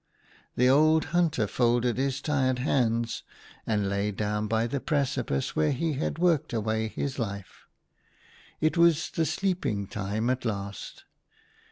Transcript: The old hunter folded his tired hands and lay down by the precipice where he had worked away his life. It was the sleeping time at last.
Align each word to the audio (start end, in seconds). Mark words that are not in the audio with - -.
The 0.55 0.67
old 0.67 1.05
hunter 1.13 1.45
folded 1.45 1.97
his 1.99 2.21
tired 2.21 2.57
hands 2.57 3.21
and 3.67 3.87
lay 3.87 4.09
down 4.11 4.47
by 4.47 4.65
the 4.65 4.79
precipice 4.79 5.55
where 5.55 5.71
he 5.73 5.93
had 5.93 6.17
worked 6.17 6.53
away 6.53 6.87
his 6.87 7.19
life. 7.19 7.67
It 8.59 8.77
was 8.77 9.11
the 9.11 9.27
sleeping 9.27 9.85
time 9.85 10.31
at 10.31 10.43
last. 10.43 11.03